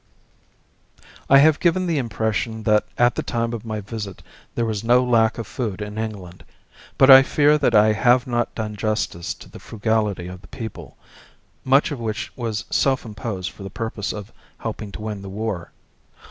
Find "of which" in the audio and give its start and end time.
11.91-12.35